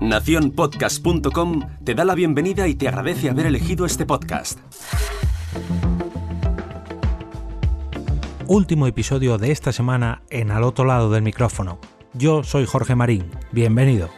Naciónpodcast.com 0.00 1.60
te 1.84 1.94
da 1.94 2.04
la 2.04 2.14
bienvenida 2.14 2.68
y 2.68 2.74
te 2.74 2.88
agradece 2.88 3.30
haber 3.30 3.46
elegido 3.46 3.86
este 3.86 4.06
podcast. 4.06 4.58
Último 8.46 8.86
episodio 8.86 9.38
de 9.38 9.50
esta 9.52 9.72
semana 9.72 10.22
en 10.28 10.50
Al 10.50 10.64
otro 10.64 10.84
lado 10.84 11.10
del 11.10 11.22
micrófono. 11.22 11.78
Yo 12.12 12.42
soy 12.42 12.66
Jorge 12.66 12.94
Marín. 12.94 13.30
Bienvenido. 13.52 14.10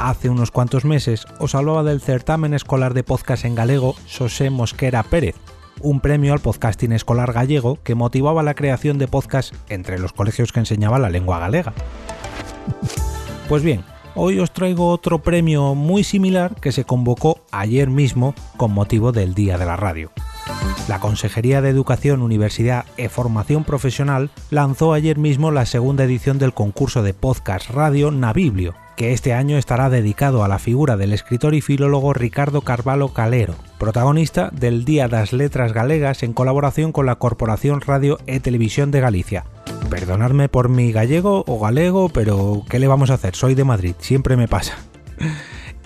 Hace 0.00 0.30
unos 0.30 0.50
cuantos 0.50 0.84
meses 0.84 1.26
os 1.38 1.54
hablaba 1.54 1.82
del 1.82 2.00
certamen 2.00 2.54
escolar 2.54 2.94
de 2.94 3.04
podcast 3.04 3.44
en 3.44 3.54
galego 3.54 3.94
José 4.16 4.48
Mosquera 4.48 5.02
Pérez, 5.02 5.36
un 5.80 6.00
premio 6.00 6.32
al 6.32 6.40
podcasting 6.40 6.92
escolar 6.92 7.32
gallego 7.32 7.78
que 7.82 7.94
motivaba 7.94 8.42
la 8.42 8.54
creación 8.54 8.98
de 8.98 9.08
podcasts 9.08 9.56
entre 9.68 9.98
los 9.98 10.12
colegios 10.12 10.52
que 10.52 10.60
enseñaban 10.60 11.02
la 11.02 11.10
lengua 11.10 11.38
galega. 11.38 11.72
Pues 13.48 13.62
bien, 13.62 13.84
hoy 14.14 14.38
os 14.38 14.52
traigo 14.52 14.90
otro 14.90 15.20
premio 15.20 15.74
muy 15.74 16.04
similar 16.04 16.54
que 16.56 16.72
se 16.72 16.84
convocó 16.84 17.40
ayer 17.50 17.88
mismo 17.88 18.34
con 18.56 18.72
motivo 18.72 19.12
del 19.12 19.34
Día 19.34 19.58
de 19.58 19.66
la 19.66 19.76
Radio. 19.76 20.10
La 20.88 21.00
Consejería 21.00 21.60
de 21.60 21.68
Educación, 21.68 22.22
Universidad 22.22 22.86
e 22.96 23.08
Formación 23.08 23.64
Profesional 23.64 24.30
lanzó 24.50 24.94
ayer 24.94 25.18
mismo 25.18 25.50
la 25.50 25.66
segunda 25.66 26.04
edición 26.04 26.38
del 26.38 26.54
concurso 26.54 27.02
de 27.02 27.12
podcast 27.12 27.70
radio 27.70 28.10
Nabiblio, 28.10 28.74
que 28.98 29.12
este 29.12 29.32
año 29.32 29.58
estará 29.58 29.90
dedicado 29.90 30.42
a 30.42 30.48
la 30.48 30.58
figura 30.58 30.96
del 30.96 31.12
escritor 31.12 31.54
y 31.54 31.60
filólogo 31.60 32.14
Ricardo 32.14 32.62
Carvalho 32.62 33.14
Calero, 33.14 33.54
protagonista 33.78 34.50
del 34.52 34.84
Día 34.84 35.06
das 35.06 35.32
Letras 35.32 35.72
Galegas 35.72 36.24
en 36.24 36.32
colaboración 36.32 36.90
con 36.90 37.06
la 37.06 37.14
Corporación 37.14 37.80
Radio 37.80 38.18
e 38.26 38.40
Televisión 38.40 38.90
de 38.90 39.00
Galicia. 39.00 39.44
Perdonadme 39.88 40.48
por 40.48 40.68
mi 40.68 40.90
gallego 40.90 41.44
o 41.46 41.60
galego, 41.60 42.08
pero 42.08 42.64
¿qué 42.68 42.80
le 42.80 42.88
vamos 42.88 43.10
a 43.10 43.14
hacer? 43.14 43.36
Soy 43.36 43.54
de 43.54 43.62
Madrid, 43.62 43.94
siempre 44.00 44.36
me 44.36 44.48
pasa. 44.48 44.76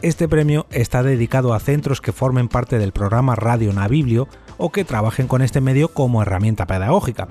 Este 0.00 0.26
premio 0.26 0.66
está 0.70 1.02
dedicado 1.02 1.52
a 1.52 1.60
centros 1.60 2.00
que 2.00 2.12
formen 2.12 2.48
parte 2.48 2.78
del 2.78 2.92
programa 2.92 3.36
Radio 3.36 3.74
Nabiblio 3.74 4.26
o 4.56 4.72
que 4.72 4.86
trabajen 4.86 5.28
con 5.28 5.42
este 5.42 5.60
medio 5.60 5.88
como 5.88 6.22
herramienta 6.22 6.66
pedagógica. 6.66 7.28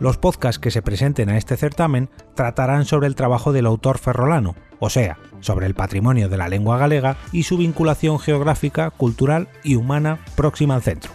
Los 0.00 0.16
podcasts 0.16 0.58
que 0.58 0.70
se 0.70 0.80
presenten 0.80 1.28
a 1.28 1.36
este 1.36 1.58
certamen 1.58 2.08
tratarán 2.34 2.86
sobre 2.86 3.08
el 3.08 3.14
trabajo 3.14 3.52
del 3.52 3.66
autor 3.66 3.98
ferrolano, 3.98 4.54
o 4.80 4.90
sea, 4.90 5.18
sobre 5.40 5.66
el 5.66 5.74
patrimonio 5.74 6.28
de 6.28 6.36
la 6.36 6.48
lengua 6.48 6.78
galega 6.78 7.16
y 7.32 7.44
su 7.44 7.56
vinculación 7.56 8.18
geográfica, 8.18 8.90
cultural 8.90 9.48
y 9.64 9.76
humana 9.76 10.18
próxima 10.36 10.74
al 10.74 10.82
centro. 10.82 11.12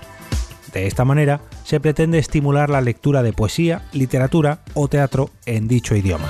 De 0.74 0.88
esta 0.88 1.06
manera, 1.06 1.42
se 1.64 1.80
pretende 1.80 2.18
estimular 2.18 2.70
la 2.70 2.82
lectura 2.82 3.22
de 3.22 3.34
poesía, 3.34 3.84
literatura 3.94 4.60
o 4.74 4.88
teatro 4.88 5.30
en 5.46 5.68
dicho 5.68 5.96
idioma. 5.96 6.28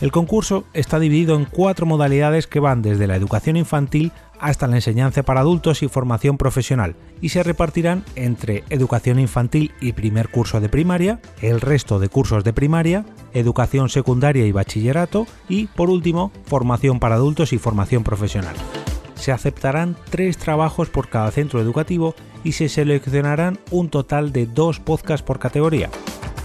El 0.00 0.12
concurso 0.12 0.64
está 0.74 1.00
dividido 1.00 1.34
en 1.34 1.44
cuatro 1.44 1.84
modalidades 1.84 2.46
que 2.46 2.60
van 2.60 2.82
desde 2.82 3.08
la 3.08 3.16
educación 3.16 3.56
infantil 3.56 4.12
hasta 4.38 4.68
la 4.68 4.76
enseñanza 4.76 5.24
para 5.24 5.40
adultos 5.40 5.82
y 5.82 5.88
formación 5.88 6.38
profesional 6.38 6.94
y 7.20 7.30
se 7.30 7.42
repartirán 7.42 8.04
entre 8.14 8.62
educación 8.70 9.18
infantil 9.18 9.72
y 9.80 9.92
primer 9.92 10.28
curso 10.28 10.60
de 10.60 10.68
primaria, 10.68 11.20
el 11.42 11.60
resto 11.60 11.98
de 11.98 12.08
cursos 12.08 12.44
de 12.44 12.52
primaria, 12.52 13.04
educación 13.32 13.88
secundaria 13.88 14.46
y 14.46 14.52
bachillerato 14.52 15.26
y, 15.48 15.66
por 15.66 15.90
último, 15.90 16.32
formación 16.44 17.00
para 17.00 17.16
adultos 17.16 17.52
y 17.52 17.58
formación 17.58 18.04
profesional. 18.04 18.56
Se 19.14 19.32
aceptarán 19.32 19.96
tres 20.10 20.38
trabajos 20.38 20.88
por 20.88 21.08
cada 21.08 21.30
centro 21.30 21.60
educativo 21.60 22.14
y 22.44 22.52
se 22.52 22.68
seleccionarán 22.68 23.58
un 23.70 23.90
total 23.90 24.32
de 24.32 24.46
dos 24.46 24.80
podcasts 24.80 25.24
por 25.26 25.38
categoría. 25.38 25.90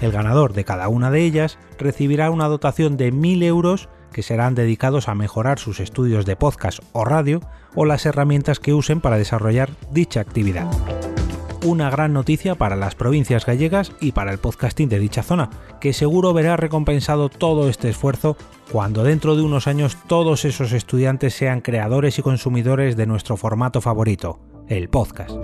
El 0.02 0.12
ganador 0.12 0.54
de 0.54 0.66
cada 0.66 0.90
una 0.90 1.12
de 1.12 1.24
ellas 1.24 1.58
recibirá 1.78 2.32
una 2.32 2.48
dotación 2.48 2.98
de 2.98 3.14
1.000 3.14 3.44
euros 3.44 3.90
que 4.12 4.24
serán 4.24 4.56
dedicados 4.56 5.08
a 5.08 5.16
mejorar 5.16 5.60
sus 5.60 5.80
estudios 5.80 6.26
de 6.26 6.36
podcast 6.36 6.80
o 6.92 7.06
radio 7.06 7.42
o 7.76 7.86
las 7.86 8.06
herramientas 8.06 8.60
que 8.60 8.74
usen 8.74 9.02
para 9.02 9.18
desarrollar 9.18 9.70
dicha 9.92 10.22
actividad. 10.22 10.68
Una 11.64 11.90
gran 11.90 12.12
noticia 12.12 12.56
para 12.56 12.76
las 12.76 12.94
provincias 12.94 13.46
gallegas 13.46 13.94
y 14.02 14.12
para 14.12 14.34
el 14.34 14.38
podcasting 14.38 14.90
de 14.90 15.00
dicha 15.00 15.24
zona, 15.24 15.50
que 15.80 15.94
seguro 15.94 16.34
verá 16.34 16.58
recompensado 16.58 17.30
todo 17.30 17.70
este 17.70 17.90
esfuerzo 17.90 18.36
cuando 18.72 19.04
dentro 19.04 19.38
de 19.38 19.44
unos 19.44 19.68
años 19.68 19.98
todos 20.08 20.44
esos 20.44 20.74
estudiantes 20.74 21.34
sean 21.34 21.62
creadores 21.62 22.20
y 22.20 22.22
consumidores 22.22 22.98
de 22.98 23.06
nuestro 23.06 23.38
formato 23.38 23.80
favorito, 23.80 24.40
el 24.68 24.90
podcast 24.90 25.38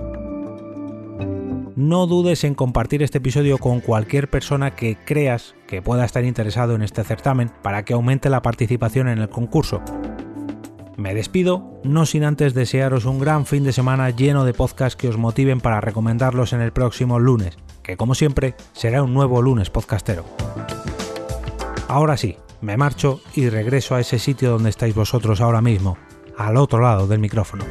no 1.80 2.06
dudes 2.06 2.44
en 2.44 2.54
compartir 2.54 3.02
este 3.02 3.18
episodio 3.18 3.56
con 3.56 3.80
cualquier 3.80 4.28
persona 4.28 4.74
que 4.76 4.98
creas 5.02 5.54
que 5.66 5.80
pueda 5.80 6.04
estar 6.04 6.24
interesado 6.24 6.74
en 6.74 6.82
este 6.82 7.04
certamen 7.04 7.50
para 7.62 7.84
que 7.84 7.94
aumente 7.94 8.28
la 8.28 8.42
participación 8.42 9.08
en 9.08 9.18
el 9.18 9.30
concurso. 9.30 9.80
Me 11.00 11.14
despido, 11.14 11.80
no 11.82 12.04
sin 12.04 12.24
antes 12.24 12.52
desearos 12.52 13.06
un 13.06 13.20
gran 13.20 13.46
fin 13.46 13.64
de 13.64 13.72
semana 13.72 14.10
lleno 14.10 14.44
de 14.44 14.52
podcasts 14.52 14.96
que 14.96 15.08
os 15.08 15.16
motiven 15.16 15.62
para 15.62 15.80
recomendarlos 15.80 16.52
en 16.52 16.60
el 16.60 16.72
próximo 16.72 17.18
lunes, 17.18 17.56
que 17.82 17.96
como 17.96 18.14
siempre 18.14 18.54
será 18.74 19.02
un 19.02 19.14
nuevo 19.14 19.40
lunes 19.40 19.70
podcastero. 19.70 20.26
Ahora 21.88 22.18
sí, 22.18 22.36
me 22.60 22.76
marcho 22.76 23.22
y 23.34 23.48
regreso 23.48 23.94
a 23.94 24.00
ese 24.00 24.18
sitio 24.18 24.50
donde 24.50 24.68
estáis 24.68 24.94
vosotros 24.94 25.40
ahora 25.40 25.62
mismo, 25.62 25.96
al 26.36 26.58
otro 26.58 26.80
lado 26.80 27.06
del 27.06 27.18
micrófono. 27.18 27.64